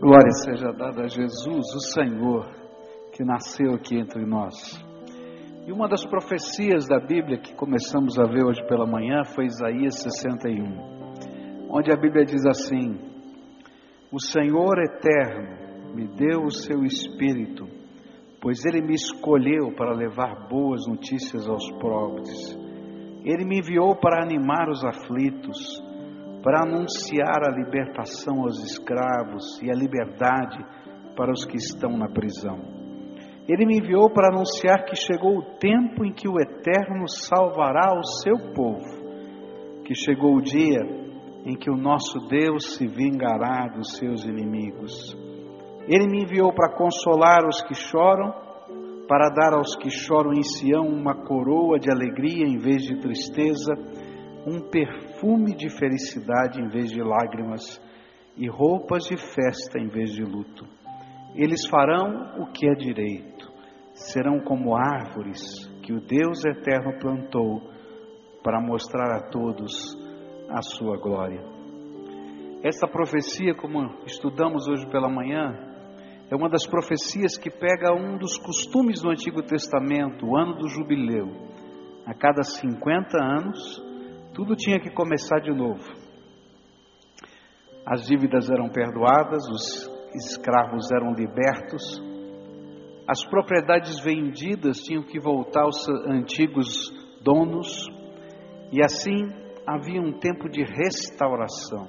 [0.00, 2.48] Glória seja dada a Jesus, o Senhor,
[3.12, 4.82] que nasceu aqui entre nós.
[5.66, 10.00] E uma das profecias da Bíblia que começamos a ver hoje pela manhã foi Isaías
[10.00, 12.98] 61, onde a Bíblia diz assim:
[14.10, 17.68] O Senhor eterno me deu o seu espírito,
[18.40, 22.56] pois ele me escolheu para levar boas notícias aos pobres.
[23.22, 25.89] Ele me enviou para animar os aflitos
[26.42, 30.58] para anunciar a libertação aos escravos e a liberdade
[31.16, 32.58] para os que estão na prisão.
[33.48, 38.04] Ele me enviou para anunciar que chegou o tempo em que o Eterno salvará o
[38.04, 40.80] seu povo, que chegou o dia
[41.44, 45.16] em que o nosso Deus se vingará dos seus inimigos.
[45.88, 48.32] Ele me enviou para consolar os que choram,
[49.08, 53.74] para dar aos que choram em Sião uma coroa de alegria em vez de tristeza,
[54.46, 57.80] um perfume de felicidade em vez de lágrimas
[58.36, 60.66] e roupas de festa em vez de luto.
[61.34, 63.50] Eles farão o que é direito,
[63.92, 67.70] serão como árvores que o Deus eterno plantou
[68.42, 69.96] para mostrar a todos
[70.48, 71.42] a sua glória.
[72.62, 75.70] Esta profecia, como estudamos hoje pela manhã,
[76.30, 80.68] é uma das profecias que pega um dos costumes do Antigo Testamento, o ano do
[80.68, 81.28] jubileu.
[82.06, 83.89] A cada 50 anos,
[84.34, 85.82] tudo tinha que começar de novo.
[87.84, 92.00] As dívidas eram perdoadas, os escravos eram libertos,
[93.08, 97.86] as propriedades vendidas tinham que voltar aos antigos donos,
[98.70, 99.32] e assim
[99.66, 101.88] havia um tempo de restauração.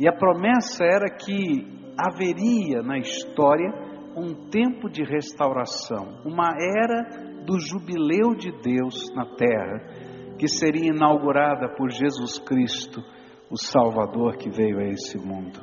[0.00, 3.70] E a promessa era que haveria na história
[4.16, 10.01] um tempo de restauração, uma era do jubileu de Deus na terra,
[10.38, 13.02] que seria inaugurada por Jesus Cristo,
[13.50, 15.60] o Salvador que veio a esse mundo.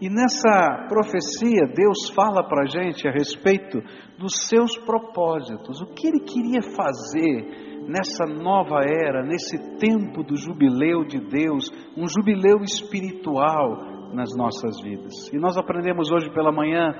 [0.00, 3.82] E nessa profecia, Deus fala para a gente a respeito
[4.18, 11.04] dos seus propósitos, o que Ele queria fazer nessa nova era, nesse tempo do jubileu
[11.04, 15.28] de Deus, um jubileu espiritual nas nossas vidas.
[15.32, 16.92] E nós aprendemos hoje pela manhã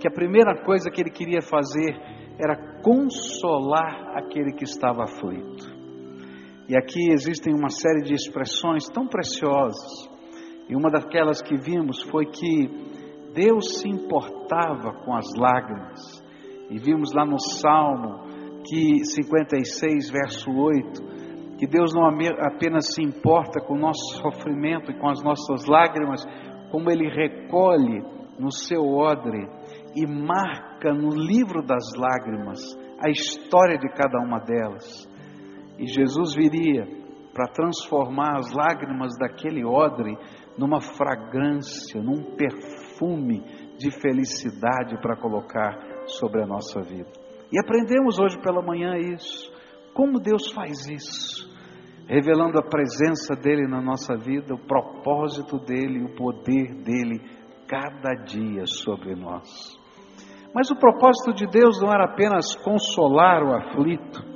[0.00, 1.96] que a primeira coisa que Ele queria fazer
[2.38, 5.75] era consolar aquele que estava aflito.
[6.68, 10.08] E aqui existem uma série de expressões tão preciosas.
[10.68, 12.68] E uma daquelas que vimos foi que
[13.32, 16.00] Deus se importava com as lágrimas.
[16.68, 18.26] E vimos lá no Salmo
[18.64, 24.98] que 56, verso 8, que Deus não apenas se importa com o nosso sofrimento e
[24.98, 26.24] com as nossas lágrimas,
[26.72, 28.02] como ele recolhe
[28.40, 29.48] no seu odre
[29.94, 32.58] e marca no livro das lágrimas
[32.98, 35.08] a história de cada uma delas.
[35.78, 36.86] E Jesus viria
[37.32, 40.16] para transformar as lágrimas daquele odre
[40.56, 43.42] numa fragrância, num perfume
[43.76, 45.76] de felicidade para colocar
[46.06, 47.10] sobre a nossa vida.
[47.52, 49.52] E aprendemos hoje pela manhã isso.
[49.92, 51.54] Como Deus faz isso?
[52.08, 57.20] Revelando a presença dEle na nossa vida, o propósito dEle, o poder dEle,
[57.68, 59.76] cada dia sobre nós.
[60.54, 64.35] Mas o propósito de Deus não era apenas consolar o aflito,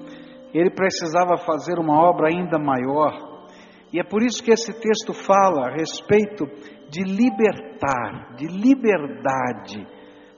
[0.53, 3.47] ele precisava fazer uma obra ainda maior.
[3.93, 6.47] E é por isso que esse texto fala a respeito
[6.89, 9.87] de libertar, de liberdade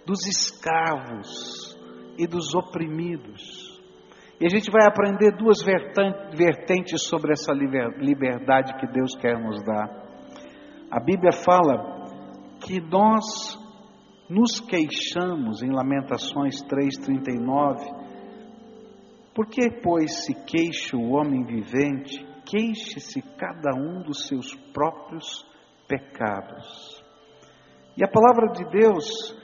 [0.07, 1.79] dos escravos
[2.19, 3.73] e dos oprimidos.
[4.41, 9.89] E a gente vai aprender duas vertentes sobre essa liberdade que Deus quer nos dar.
[10.91, 12.03] A Bíblia fala
[12.61, 13.57] que nós
[14.29, 18.02] nos queixamos em Lamentações 3:39
[19.35, 25.47] por que, pois, se queixa o homem vivente, queixe-se cada um dos seus próprios
[25.89, 27.03] pecados.
[27.97, 29.37] E a palavra de Deus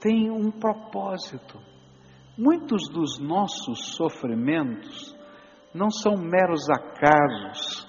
[0.00, 1.58] tem um propósito.
[2.38, 5.14] Muitos dos nossos sofrimentos
[5.74, 7.86] não são meros acasos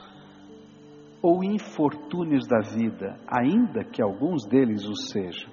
[1.21, 5.51] ou infortúnios da vida, ainda que alguns deles o sejam.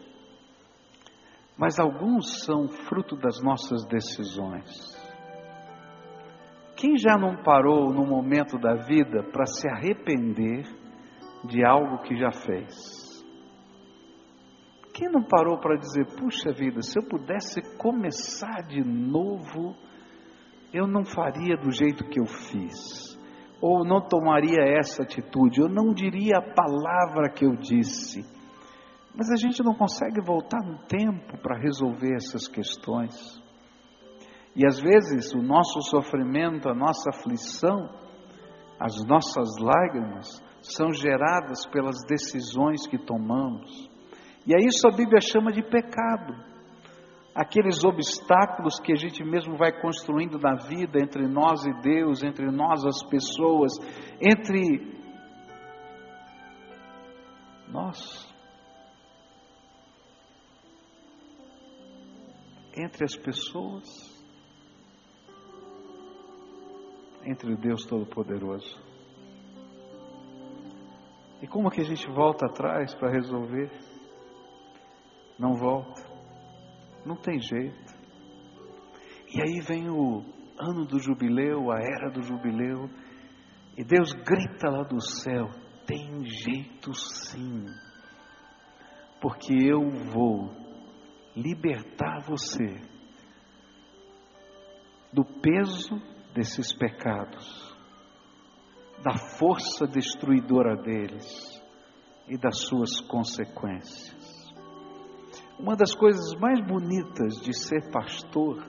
[1.56, 4.97] Mas alguns são fruto das nossas decisões.
[6.78, 10.62] Quem já não parou no momento da vida para se arrepender
[11.44, 13.18] de algo que já fez?
[14.94, 19.74] Quem não parou para dizer, puxa vida, se eu pudesse começar de novo,
[20.72, 23.18] eu não faria do jeito que eu fiz,
[23.60, 28.24] ou não tomaria essa atitude, ou não diria a palavra que eu disse.
[29.16, 33.47] Mas a gente não consegue voltar no tempo para resolver essas questões.
[34.58, 37.88] E às vezes o nosso sofrimento, a nossa aflição,
[38.80, 43.88] as nossas lágrimas são geradas pelas decisões que tomamos.
[44.44, 46.34] E é isso a Bíblia chama de pecado.
[47.32, 52.50] Aqueles obstáculos que a gente mesmo vai construindo na vida entre nós e Deus, entre
[52.50, 53.70] nós as pessoas,
[54.20, 54.92] entre
[57.68, 58.26] nós.
[62.76, 64.17] Entre as pessoas,
[67.28, 68.80] entre Deus Todo-Poderoso.
[71.42, 73.70] E como que a gente volta atrás para resolver?
[75.38, 76.02] Não volta.
[77.04, 77.98] Não tem jeito.
[79.34, 80.24] E aí vem o
[80.58, 82.88] ano do jubileu, a era do jubileu,
[83.76, 85.48] e Deus grita lá do céu:
[85.86, 87.66] tem jeito sim,
[89.20, 90.50] porque eu vou
[91.36, 92.80] libertar você
[95.12, 97.76] do peso desses pecados
[99.02, 101.60] da força destruidora deles
[102.28, 104.54] e das suas consequências.
[105.58, 108.64] Uma das coisas mais bonitas de ser pastor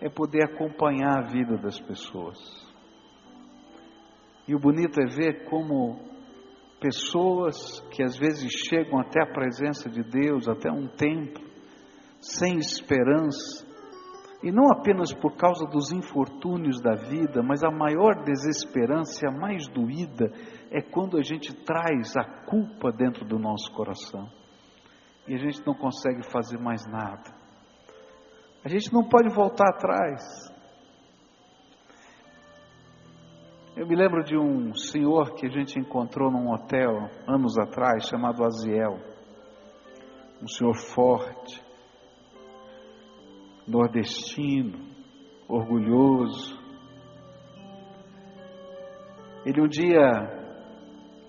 [0.00, 2.38] é poder acompanhar a vida das pessoas.
[4.48, 6.00] E o bonito é ver como
[6.80, 11.44] pessoas que às vezes chegam até a presença de Deus, até um templo,
[12.20, 13.65] sem esperança,
[14.42, 19.66] e não apenas por causa dos infortúnios da vida, mas a maior desesperança, a mais
[19.68, 20.30] doída,
[20.70, 24.28] é quando a gente traz a culpa dentro do nosso coração.
[25.26, 27.34] E a gente não consegue fazer mais nada.
[28.64, 30.22] A gente não pode voltar atrás.
[33.76, 38.44] Eu me lembro de um senhor que a gente encontrou num hotel anos atrás, chamado
[38.44, 38.98] Aziel.
[40.42, 41.62] Um senhor forte,
[43.66, 44.78] nordestino,
[45.48, 46.56] orgulhoso.
[49.44, 50.36] Ele um dia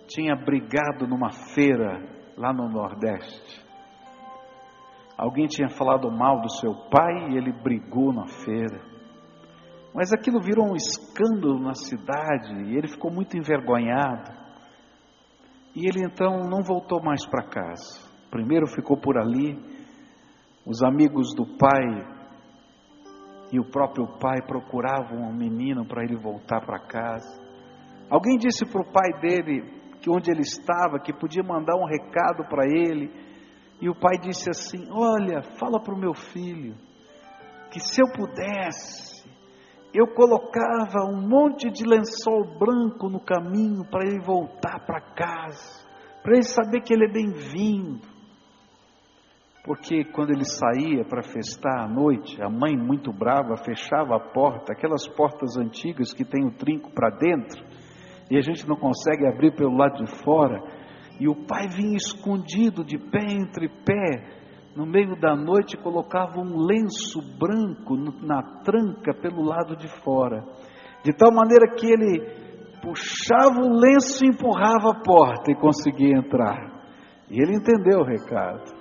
[0.07, 2.01] tinha brigado numa feira
[2.37, 3.65] lá no Nordeste.
[5.17, 8.79] Alguém tinha falado mal do seu pai e ele brigou na feira.
[9.93, 14.31] Mas aquilo virou um escândalo na cidade e ele ficou muito envergonhado.
[15.75, 18.07] E ele então não voltou mais para casa.
[18.29, 19.57] Primeiro ficou por ali.
[20.65, 22.16] Os amigos do pai
[23.51, 27.41] e o próprio pai procurava um menino para ele voltar para casa.
[28.09, 29.63] Alguém disse para o pai dele
[30.01, 33.11] que onde ele estava, que podia mandar um recado para ele.
[33.81, 36.75] E o pai disse assim: Olha, fala para o meu filho
[37.71, 39.27] que se eu pudesse,
[39.93, 45.85] eu colocava um monte de lençol branco no caminho para ele voltar para casa,
[46.23, 48.16] para ele saber que ele é bem-vindo
[49.67, 54.71] porque quando ele saía para festar à noite, a mãe muito brava fechava a porta,
[54.71, 57.61] aquelas portas antigas que tem o trinco para dentro,
[58.31, 60.63] e a gente não consegue abrir pelo lado de fora,
[61.19, 64.37] e o pai vinha escondido de pé entre pé,
[64.73, 70.45] no meio da noite colocava um lenço branco na tranca pelo lado de fora,
[71.03, 72.21] de tal maneira que ele
[72.81, 76.55] puxava o lenço e empurrava a porta e conseguia entrar.
[77.29, 78.76] E ele entendeu o recado.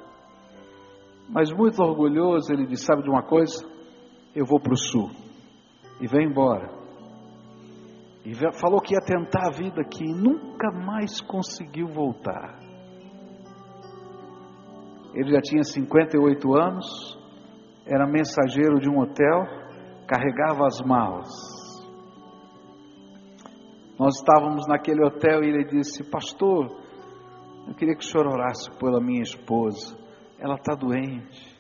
[1.28, 3.66] Mas muito orgulhoso, ele disse: Sabe de uma coisa?
[4.34, 5.10] Eu vou para o sul.
[6.00, 6.70] E vem embora.
[8.24, 12.58] E falou que ia tentar a vida aqui e nunca mais conseguiu voltar.
[15.14, 17.18] Ele já tinha 58 anos,
[17.86, 19.44] era mensageiro de um hotel,
[20.06, 21.28] carregava as malas.
[23.98, 26.70] Nós estávamos naquele hotel e ele disse: Pastor,
[27.66, 30.05] eu queria que o senhor orasse pela minha esposa
[30.38, 31.56] ela está doente.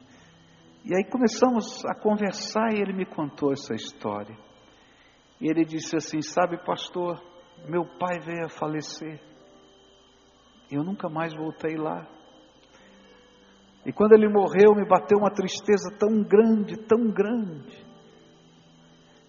[0.84, 4.36] E aí começamos a conversar e ele me contou essa história.
[5.40, 7.20] E ele disse assim: Sabe, pastor,
[7.68, 9.20] meu pai veio a falecer.
[10.70, 12.06] Eu nunca mais voltei lá.
[13.84, 17.86] E quando ele morreu, me bateu uma tristeza tão grande, tão grande.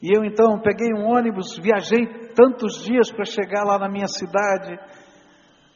[0.01, 4.77] E eu então peguei um ônibus, viajei tantos dias para chegar lá na minha cidade.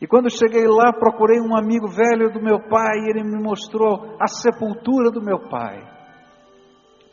[0.01, 4.17] E quando cheguei lá, procurei um amigo velho do meu pai e ele me mostrou
[4.19, 5.79] a sepultura do meu pai.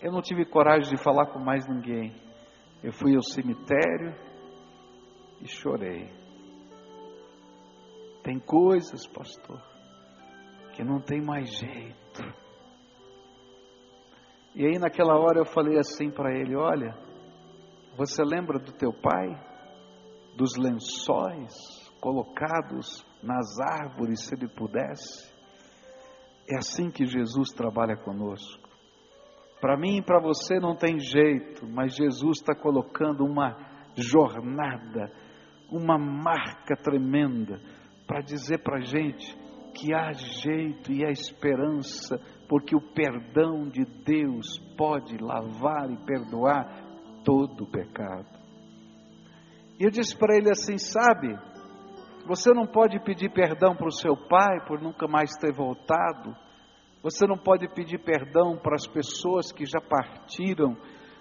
[0.01, 2.15] Eu não tive coragem de falar com mais ninguém.
[2.83, 4.15] Eu fui ao cemitério
[5.43, 6.09] e chorei.
[8.23, 9.61] Tem coisas, pastor,
[10.73, 12.23] que não tem mais jeito.
[14.55, 16.97] E aí naquela hora eu falei assim para ele: Olha,
[17.97, 19.47] você lembra do teu pai?
[20.37, 21.78] Dos lençóis?
[22.01, 25.33] Colocados nas árvores se ele pudesse.
[26.51, 28.69] É assim que Jesus trabalha conosco.
[29.61, 33.57] Para mim e para você não tem jeito, mas Jesus está colocando uma
[33.97, 35.13] jornada,
[35.71, 37.61] uma marca tremenda,
[38.07, 39.37] para dizer para a gente
[39.75, 46.89] que há jeito e há esperança, porque o perdão de Deus pode lavar e perdoar
[47.25, 48.39] todo o pecado.
[49.79, 51.37] E eu disse para ele assim: sabe,
[52.29, 56.37] você não pode pedir perdão para o seu pai por nunca mais ter voltado,
[57.03, 60.77] você não pode pedir perdão para as pessoas que já partiram,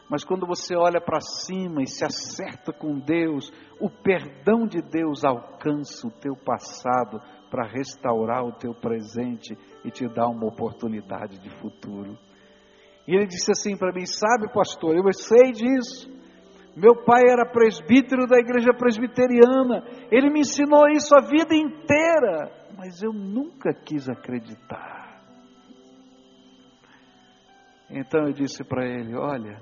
[0.09, 5.23] mas quando você olha para cima e se acerta com Deus, o perdão de Deus
[5.23, 11.49] alcança o teu passado para restaurar o teu presente e te dar uma oportunidade de
[11.49, 12.17] futuro.
[13.07, 16.16] E ele disse assim para mim: Sabe, pastor, eu sei disso.
[16.77, 19.83] Meu pai era presbítero da igreja presbiteriana.
[20.11, 25.19] Ele me ensinou isso a vida inteira, mas eu nunca quis acreditar.
[27.89, 29.59] Então eu disse para ele: Olha,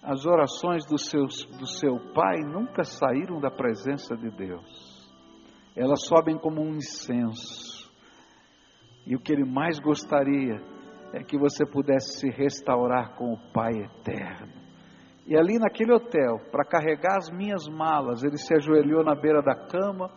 [0.00, 5.10] as orações do, seus, do seu pai nunca saíram da presença de Deus.
[5.74, 7.90] Elas sobem como um incenso.
[9.04, 10.60] E o que ele mais gostaria
[11.12, 14.59] é que você pudesse se restaurar com o Pai eterno.
[15.26, 19.54] E ali naquele hotel, para carregar as minhas malas, ele se ajoelhou na beira da
[19.54, 20.10] cama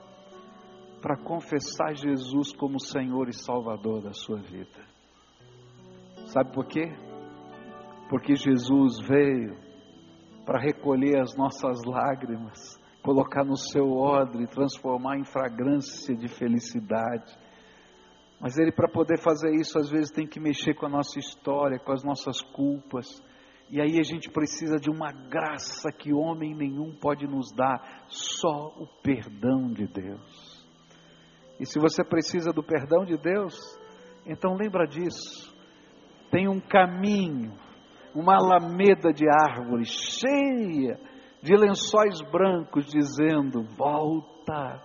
[1.02, 4.82] para confessar Jesus como Senhor e Salvador da sua vida.
[6.28, 6.92] Sabe por quê?
[8.10, 9.56] Porque Jesus veio
[10.46, 17.38] para recolher as nossas lágrimas, colocar no seu odre transformar em fragrância de felicidade.
[18.40, 21.80] Mas ele, para poder fazer isso, às vezes tem que mexer com a nossa história,
[21.80, 23.22] com as nossas culpas.
[23.74, 28.68] E aí a gente precisa de uma graça que homem nenhum pode nos dar, só
[28.78, 30.64] o perdão de Deus.
[31.60, 33.56] E se você precisa do perdão de Deus,
[34.28, 35.52] então lembra disso.
[36.30, 37.52] Tem um caminho
[38.14, 41.00] uma alameda de árvores cheia
[41.42, 44.80] de lençóis brancos, dizendo: Volta,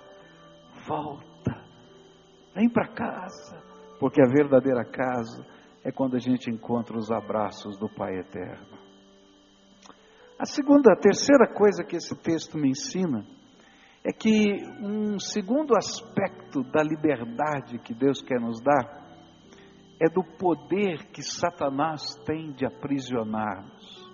[0.89, 1.63] volta,
[2.55, 3.63] vem para casa,
[4.01, 8.79] porque a verdadeira casa é quando a gente encontra os abraços do Pai Eterno.
[10.39, 13.25] A segunda, a terceira coisa que esse texto me ensina
[14.05, 18.99] é que um segundo aspecto da liberdade que Deus quer nos dar
[20.01, 24.09] é do poder que Satanás tem de aprisionar-nos.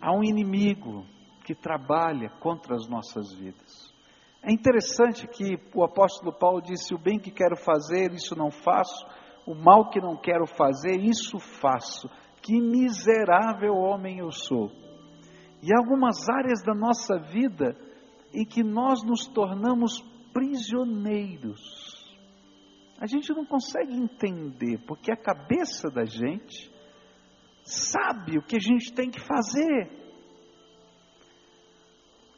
[0.00, 1.06] Há um inimigo
[1.44, 3.94] que trabalha contra as nossas vidas.
[4.42, 9.06] É interessante que o apóstolo Paulo disse: O bem que quero fazer, isso não faço,
[9.50, 12.08] o mal que não quero fazer, isso faço.
[12.42, 14.70] Que miserável homem eu sou.
[15.62, 17.76] E algumas áreas da nossa vida
[18.32, 20.00] em que nós nos tornamos
[20.32, 21.90] prisioneiros
[23.00, 26.70] a gente não consegue entender, porque a cabeça da gente
[27.64, 29.90] sabe o que a gente tem que fazer.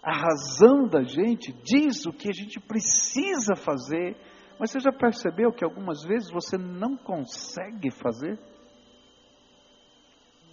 [0.00, 4.16] A razão da gente diz o que a gente precisa fazer,
[4.58, 8.38] mas você já percebeu que algumas vezes você não consegue fazer?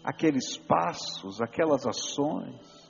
[0.03, 2.89] Aqueles passos, aquelas ações,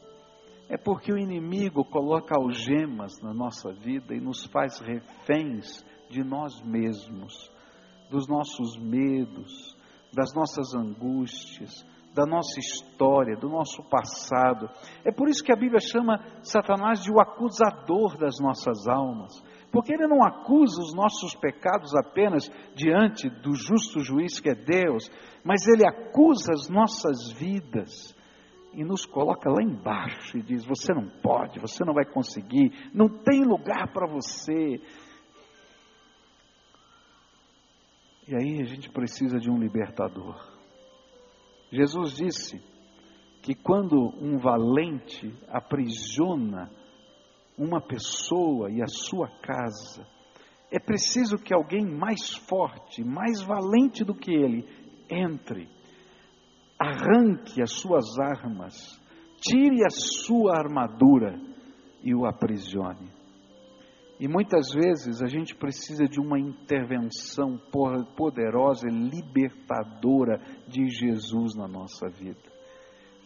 [0.70, 6.62] é porque o inimigo coloca algemas na nossa vida e nos faz reféns de nós
[6.62, 7.51] mesmos,
[8.10, 9.75] dos nossos medos,
[10.13, 14.70] das nossas angústias, da nossa história, do nosso passado.
[15.06, 19.32] É por isso que a Bíblia chama Satanás de o acusador das nossas almas,
[19.71, 25.09] porque ele não acusa os nossos pecados apenas diante do justo juiz que é Deus,
[25.43, 28.15] mas ele acusa as nossas vidas
[28.73, 33.07] e nos coloca lá embaixo e diz: Você não pode, você não vai conseguir, não
[33.07, 34.79] tem lugar para você,
[38.29, 40.35] E aí a gente precisa de um libertador.
[41.71, 42.61] Jesus disse
[43.41, 46.69] que quando um valente aprisiona
[47.60, 50.08] uma pessoa e a sua casa,
[50.72, 54.66] é preciso que alguém mais forte, mais valente do que ele,
[55.10, 55.68] entre,
[56.80, 59.00] arranque as suas armas,
[59.42, 61.38] tire a sua armadura
[62.01, 63.12] e o aprisione.
[64.20, 67.58] E muitas vezes a gente precisa de uma intervenção
[68.18, 72.51] poderosa e libertadora de Jesus na nossa vida.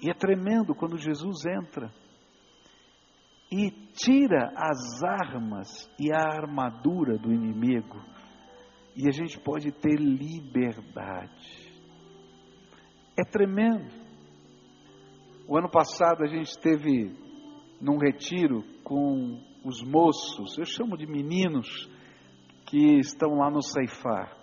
[0.02, 1.92] E é tremendo quando Jesus entra
[3.56, 8.02] e tira as armas e a armadura do inimigo,
[8.96, 11.72] e a gente pode ter liberdade.
[13.16, 13.94] É tremendo.
[15.48, 17.16] O ano passado a gente esteve
[17.80, 21.88] num retiro com os moços, eu chamo de meninos,
[22.66, 24.36] que estão lá no Ceifar.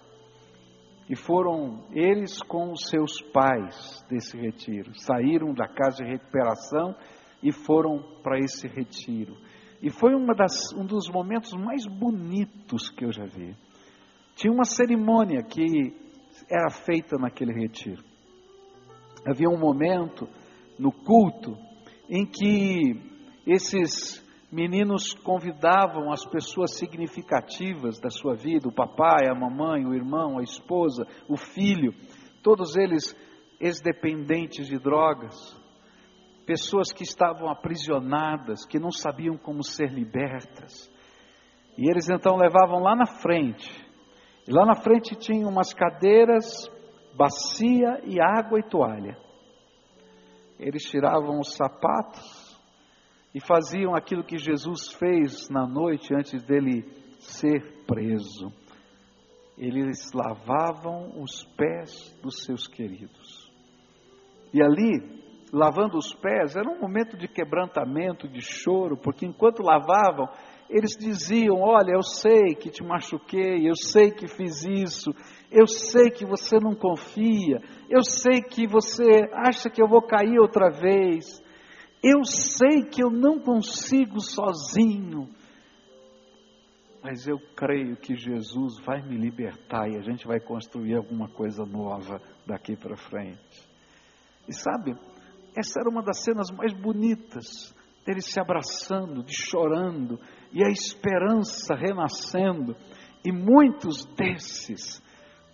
[1.08, 4.92] E foram eles com os seus pais desse retiro.
[4.94, 6.94] Saíram da casa de recuperação
[7.42, 9.36] e foram para esse retiro.
[9.82, 13.56] E foi das, um dos momentos mais bonitos que eu já vi.
[14.34, 15.94] Tinha uma cerimônia que
[16.50, 18.02] era feita naquele retiro.
[19.26, 20.28] Havia um momento
[20.78, 21.56] no culto
[22.08, 22.94] em que
[23.46, 24.20] esses
[24.50, 30.42] meninos convidavam as pessoas significativas da sua vida, o papai, a mamãe, o irmão, a
[30.42, 31.92] esposa, o filho,
[32.42, 33.14] todos eles
[33.60, 35.59] ex-dependentes de drogas,
[36.46, 40.90] pessoas que estavam aprisionadas, que não sabiam como ser libertas.
[41.78, 43.70] E eles então levavam lá na frente.
[44.46, 46.68] E lá na frente tinha umas cadeiras,
[47.16, 49.16] bacia e água e toalha.
[50.58, 52.50] Eles tiravam os sapatos
[53.34, 56.82] e faziam aquilo que Jesus fez na noite antes dele
[57.20, 58.52] ser preso.
[59.56, 63.50] Eles lavavam os pés dos seus queridos.
[64.52, 65.19] E ali,
[65.52, 70.28] lavando os pés, era um momento de quebrantamento, de choro, porque enquanto lavavam,
[70.68, 75.10] eles diziam: Olha, eu sei que te machuquei, eu sei que fiz isso,
[75.50, 80.38] eu sei que você não confia, eu sei que você acha que eu vou cair
[80.38, 81.42] outra vez,
[82.02, 85.28] eu sei que eu não consigo sozinho,
[87.02, 91.64] mas eu creio que Jesus vai me libertar e a gente vai construir alguma coisa
[91.64, 93.68] nova daqui para frente.
[94.46, 94.94] E sabe,
[95.60, 97.74] essa era uma das cenas mais bonitas,
[98.04, 100.18] deles se abraçando, de chorando,
[100.52, 102.74] e a esperança renascendo,
[103.24, 105.02] e muitos desses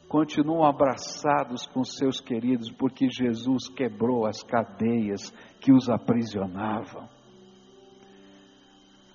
[0.09, 7.09] continuam abraçados com seus queridos, porque Jesus quebrou as cadeias que os aprisionavam.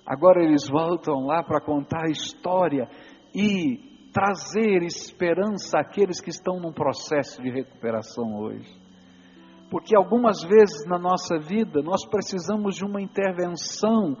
[0.04, 2.88] Agora eles voltam lá para contar a história
[3.34, 8.82] e trazer esperança àqueles que estão num processo de recuperação hoje.
[9.72, 14.18] Porque algumas vezes na nossa vida nós precisamos de uma intervenção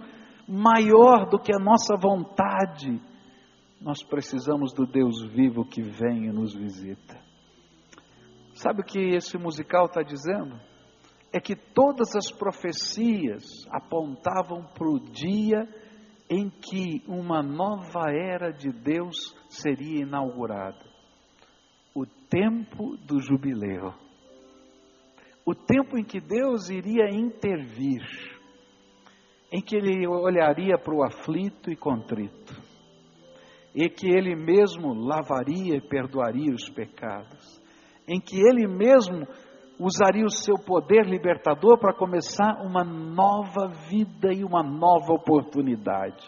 [0.48, 2.98] maior do que a nossa vontade
[3.78, 7.20] nós precisamos do Deus vivo que vem e nos visita.
[8.54, 10.58] Sabe o que esse musical está dizendo?
[11.30, 15.68] É que todas as profecias apontavam para o dia
[16.30, 20.90] em que uma nova era de Deus seria inaugurada
[21.94, 23.92] o tempo do jubileu.
[25.44, 28.02] O tempo em que Deus iria intervir,
[29.52, 32.72] em que Ele olharia para o aflito e contrito
[33.74, 37.60] e que Ele mesmo lavaria e perdoaria os pecados,
[38.06, 39.26] em que Ele mesmo
[39.78, 46.24] usaria o seu poder libertador para começar uma nova vida e uma nova oportunidade.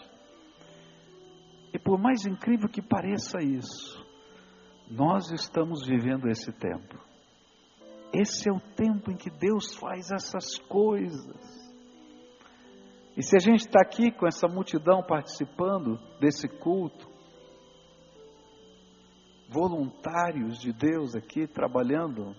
[1.73, 4.03] E por mais incrível que pareça isso,
[4.89, 6.97] nós estamos vivendo esse tempo.
[8.17, 11.35] Esse é o tempo em que Deus faz essas coisas.
[13.17, 17.09] E se a gente está aqui com essa multidão participando desse culto,
[19.49, 22.33] voluntários de Deus aqui trabalhando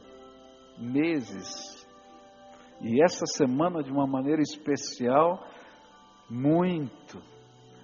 [0.78, 1.86] meses.
[2.80, 5.46] E essa semana, de uma maneira especial,
[6.30, 7.22] muito.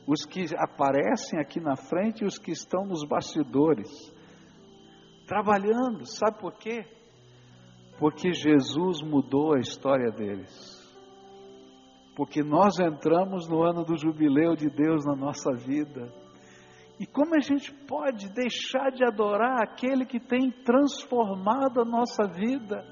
[0.07, 3.91] Os que aparecem aqui na frente e os que estão nos bastidores.
[5.27, 7.02] Trabalhando, sabe por quê?
[7.99, 10.81] Porque Jesus mudou a história deles.
[12.15, 16.13] Porque nós entramos no ano do jubileu de Deus na nossa vida.
[17.01, 22.85] E como a gente pode deixar de adorar aquele que tem transformado a nossa vida?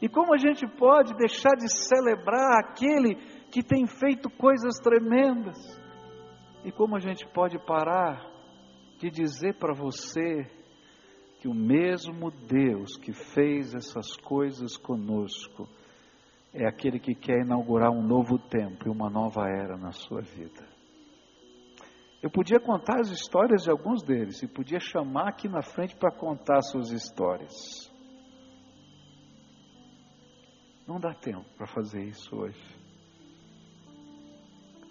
[0.00, 3.14] E como a gente pode deixar de celebrar aquele
[3.50, 5.56] que tem feito coisas tremendas?
[6.64, 8.30] E como a gente pode parar
[8.98, 10.46] de dizer para você
[11.44, 15.68] que o mesmo Deus que fez essas coisas conosco
[16.54, 20.66] é aquele que quer inaugurar um novo tempo e uma nova era na sua vida?
[22.22, 26.10] Eu podia contar as histórias de alguns deles e podia chamar aqui na frente para
[26.10, 27.92] contar suas histórias.
[30.88, 32.64] Não dá tempo para fazer isso hoje.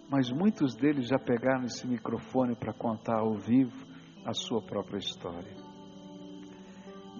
[0.08, 3.88] Mas muitos deles já pegaram esse microfone para contar ao vivo
[4.24, 5.73] a sua própria história.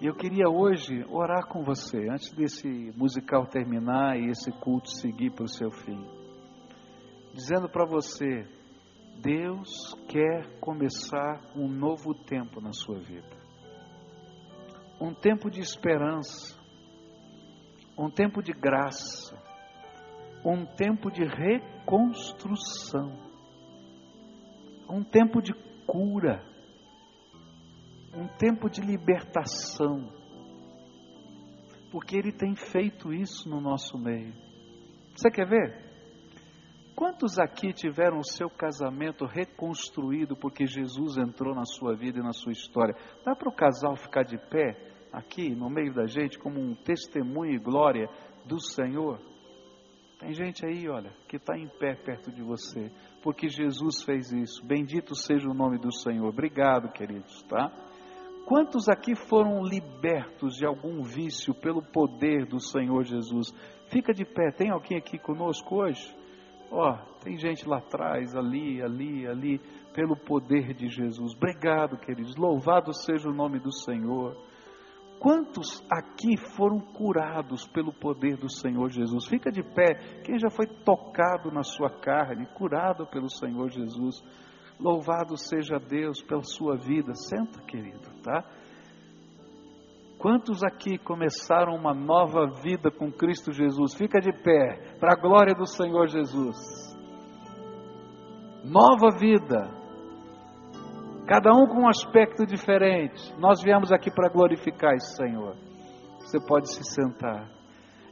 [0.00, 5.30] E eu queria hoje orar com você, antes desse musical terminar e esse culto seguir
[5.30, 6.04] para o seu fim,
[7.32, 8.46] dizendo para você
[9.20, 13.44] Deus quer começar um novo tempo na sua vida.
[15.00, 16.58] Um tempo de esperança,
[17.96, 19.36] um tempo de graça,
[20.44, 23.12] um tempo de reconstrução,
[24.90, 25.54] um tempo de
[25.86, 26.44] cura,
[28.16, 30.08] um tempo de libertação,
[31.90, 34.32] porque Ele tem feito isso no nosso meio.
[35.14, 35.84] Você quer ver?
[36.94, 42.32] Quantos aqui tiveram o seu casamento reconstruído porque Jesus entrou na sua vida e na
[42.32, 42.94] sua história?
[43.24, 44.76] Dá para o casal ficar de pé
[45.12, 48.08] aqui no meio da gente como um testemunho e glória
[48.44, 49.20] do Senhor?
[50.20, 52.90] Tem gente aí, olha, que está em pé perto de você,
[53.22, 54.64] porque Jesus fez isso.
[54.64, 56.28] Bendito seja o nome do Senhor.
[56.28, 57.72] Obrigado, queridos, tá?
[58.46, 63.50] Quantos aqui foram libertos de algum vício pelo poder do Senhor Jesus?
[63.90, 64.50] Fica de pé.
[64.50, 66.14] Tem alguém aqui conosco hoje?
[66.70, 69.58] Ó, oh, tem gente lá atrás, ali, ali, ali,
[69.94, 71.34] pelo poder de Jesus.
[71.34, 72.36] Obrigado, queridos.
[72.36, 74.36] Louvado seja o nome do Senhor.
[75.18, 79.26] Quantos aqui foram curados pelo poder do Senhor Jesus?
[79.26, 79.94] Fica de pé.
[80.22, 84.22] Quem já foi tocado na sua carne, curado pelo Senhor Jesus?
[84.78, 87.14] Louvado seja Deus pela sua vida.
[87.14, 88.44] Senta, querido, tá?
[90.18, 93.94] Quantos aqui começaram uma nova vida com Cristo Jesus?
[93.94, 96.56] Fica de pé, para a glória do Senhor Jesus.
[98.64, 99.70] Nova vida.
[101.26, 103.34] Cada um com um aspecto diferente.
[103.38, 105.56] Nós viemos aqui para glorificar esse Senhor.
[106.20, 107.46] Você pode se sentar.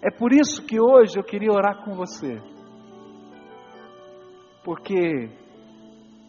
[0.02, 2.40] É por isso que hoje eu queria orar com você.
[4.62, 5.30] Porque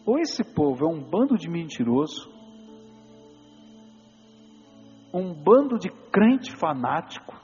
[0.06, 2.30] ou esse povo é um bando de mentiroso,
[5.12, 7.34] um bando de crente fanático,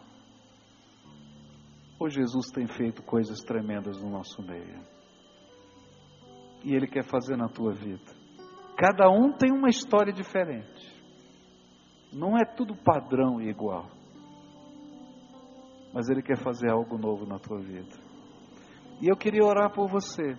[1.98, 4.80] ou Jesus tem feito coisas tremendas no nosso meio.
[6.64, 8.12] E Ele quer fazer na tua vida.
[8.76, 10.98] Cada um tem uma história diferente.
[12.12, 13.88] Não é tudo padrão e igual.
[15.92, 17.96] Mas Ele quer fazer algo novo na tua vida.
[19.00, 20.36] E eu queria orar por você.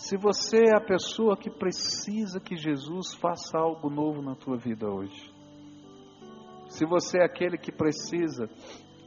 [0.00, 4.88] Se você é a pessoa que precisa que Jesus faça algo novo na tua vida
[4.90, 5.30] hoje.
[6.70, 8.48] Se você é aquele que precisa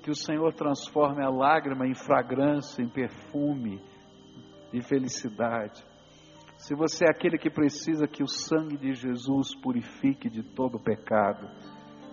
[0.04, 3.82] que o Senhor transforme a lágrima em fragrância, em perfume
[4.72, 5.84] de felicidade.
[6.58, 11.50] Se você é aquele que precisa que o sangue de Jesus purifique de todo pecado.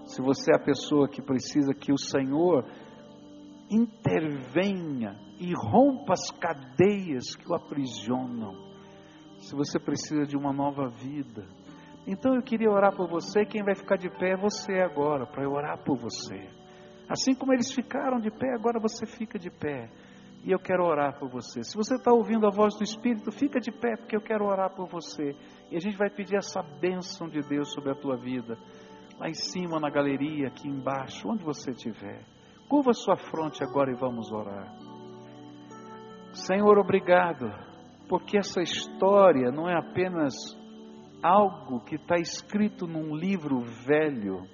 [0.06, 2.64] Se você é a pessoa que precisa que o Senhor
[3.70, 8.69] intervenha e rompa as cadeias que o aprisionam.
[9.40, 11.46] Se você precisa de uma nova vida,
[12.06, 15.44] então eu queria orar por você, quem vai ficar de pé é você agora, para
[15.44, 16.48] eu orar por você.
[17.08, 19.90] Assim como eles ficaram de pé, agora você fica de pé.
[20.44, 21.62] E eu quero orar por você.
[21.62, 24.74] Se você está ouvindo a voz do Espírito, fica de pé, porque eu quero orar
[24.74, 25.34] por você.
[25.70, 28.56] E a gente vai pedir essa bênção de Deus sobre a tua vida.
[29.18, 32.24] Lá em cima, na galeria, aqui embaixo, onde você estiver.
[32.68, 34.72] Curva sua fronte agora e vamos orar.
[36.32, 37.52] Senhor, obrigado,
[38.10, 40.34] porque essa história não é apenas
[41.22, 44.48] algo que está escrito num livro velho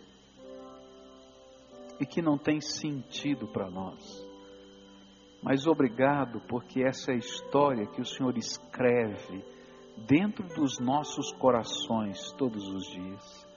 [1.99, 3.99] e que não tem sentido para nós.
[5.43, 9.43] Mas obrigado, porque essa é a história que o Senhor escreve
[10.07, 13.49] dentro dos nossos corações todos os dias.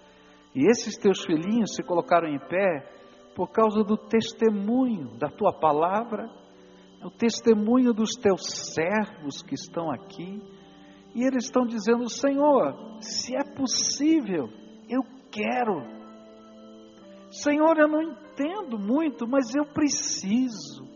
[0.56, 2.90] E esses teus filhinhos se colocaram em pé
[3.36, 6.30] por causa do testemunho da tua palavra,
[7.04, 8.42] o testemunho dos teus
[8.74, 10.42] servos que estão aqui
[11.14, 14.50] e eles estão dizendo: Senhor, se é possível,
[14.88, 15.82] eu quero.
[17.32, 20.88] Senhor, eu não entendo muito, mas eu preciso.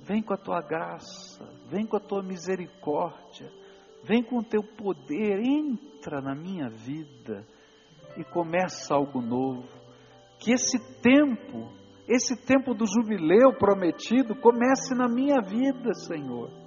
[0.00, 3.50] Vem com a tua graça, vem com a tua misericórdia,
[4.02, 7.46] vem com o teu poder, entra na minha vida
[8.16, 9.68] e começa algo novo.
[10.40, 11.70] Que esse tempo,
[12.08, 16.62] esse tempo do jubileu prometido, comece na minha vida, Senhor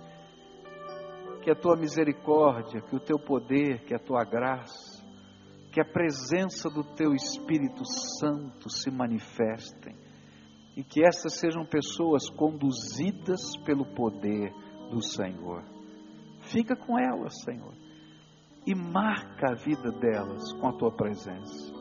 [1.45, 5.05] que a tua misericórdia, que o teu poder, que a tua graça,
[5.71, 7.83] que a presença do teu Espírito
[8.19, 9.95] Santo se manifestem
[10.75, 14.51] e que essas sejam pessoas conduzidas pelo poder
[14.89, 15.63] do Senhor.
[16.51, 17.75] Fica com elas, Senhor,
[18.65, 21.71] e marca a vida delas com a tua presença.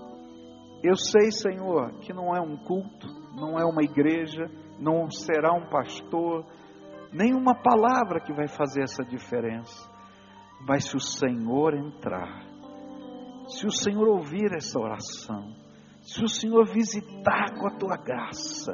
[0.82, 5.68] Eu sei, Senhor, que não é um culto, não é uma igreja, não será um
[5.68, 6.44] pastor,
[7.12, 9.90] nenhuma palavra que vai fazer essa diferença.
[10.66, 12.44] Mas se o Senhor entrar,
[13.48, 15.54] se o Senhor ouvir essa oração,
[16.00, 18.72] se o Senhor visitar com a tua graça,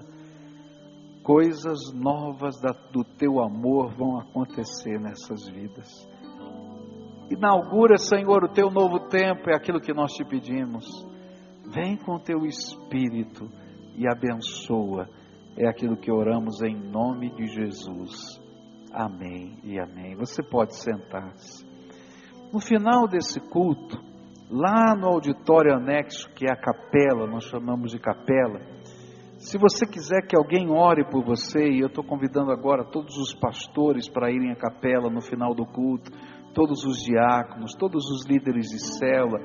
[1.23, 5.89] coisas novas da, do teu amor vão acontecer nessas vidas.
[7.31, 10.85] Inaugura, Senhor, o teu novo tempo, é aquilo que nós te pedimos.
[11.73, 13.49] Vem com o teu espírito
[13.97, 15.09] e abençoa
[15.57, 18.41] é aquilo que oramos em nome de Jesus.
[18.93, 20.17] Amém e amém.
[20.17, 21.67] Você pode sentar-se.
[22.53, 23.97] No final desse culto,
[24.51, 28.61] lá no auditório anexo, que é a capela, nós chamamos de capela,
[29.39, 33.33] Se você quiser que alguém ore por você, e eu estou convidando agora todos os
[33.35, 36.11] pastores para irem à capela no final do culto,
[36.53, 39.39] todos os diáconos, todos os líderes de célula.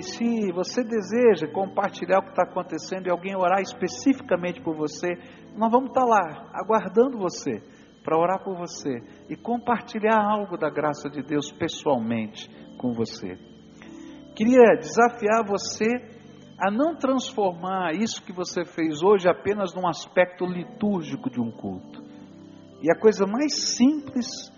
[0.00, 5.08] E se você deseja compartilhar o que está acontecendo e alguém orar especificamente por você,
[5.54, 7.62] nós vamos estar lá, aguardando você,
[8.02, 8.96] para orar por você
[9.28, 13.36] e compartilhar algo da graça de Deus pessoalmente com você.
[14.34, 15.86] Queria desafiar você
[16.58, 22.02] a não transformar isso que você fez hoje apenas num aspecto litúrgico de um culto.
[22.80, 24.50] E a coisa mais simples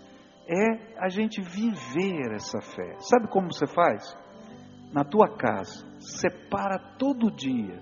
[0.47, 2.95] é a gente viver essa fé.
[2.99, 4.22] Sabe como você faz?
[4.93, 7.81] Na tua casa, separa todo dia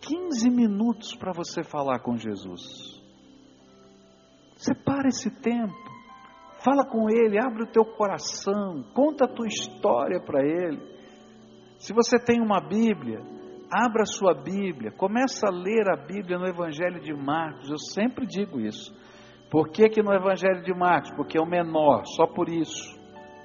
[0.00, 3.00] 15 minutos para você falar com Jesus.
[4.56, 5.90] Separa esse tempo.
[6.64, 10.78] Fala com ele, abre o teu coração, conta a tua história para ele.
[11.78, 13.20] Se você tem uma Bíblia,
[13.72, 17.70] abra a sua Bíblia, começa a ler a Bíblia no Evangelho de Marcos.
[17.70, 18.94] Eu sempre digo isso.
[19.50, 21.10] Por que, que no Evangelho de Marcos?
[21.12, 22.98] Porque é o menor, só por isso.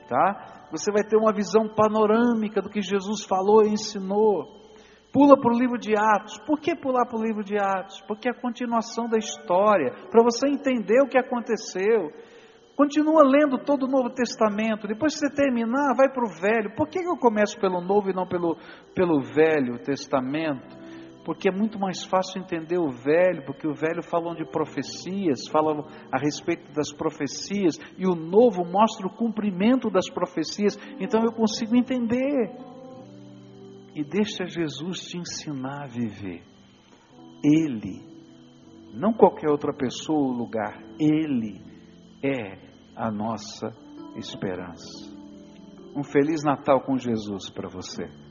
[0.09, 0.64] Tá?
[0.71, 4.63] Você vai ter uma visão panorâmica do que Jesus falou e ensinou.
[5.11, 6.37] Pula para o livro de Atos.
[6.45, 8.01] Por que pular para o livro de Atos?
[8.01, 12.11] Porque é a continuação da história, para você entender o que aconteceu.
[12.75, 14.87] Continua lendo todo o Novo Testamento.
[14.87, 16.75] Depois que você terminar, vai para o Velho.
[16.75, 18.57] Por que eu começo pelo Novo e não pelo,
[18.93, 20.84] pelo Velho Testamento?
[21.25, 25.83] Porque é muito mais fácil entender o Velho, porque o Velho fala de profecias, fala
[26.11, 30.77] a respeito das profecias, e o Novo mostra o cumprimento das profecias.
[30.99, 32.55] Então eu consigo entender.
[33.95, 36.43] E deixa Jesus te ensinar a viver.
[37.43, 38.01] Ele,
[38.93, 41.59] não qualquer outra pessoa ou lugar, Ele
[42.23, 42.59] é
[42.95, 43.69] a nossa
[44.15, 45.11] esperança.
[45.95, 48.24] Um feliz Natal com Jesus para você.